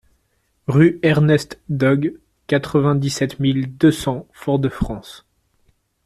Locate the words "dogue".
1.69-2.15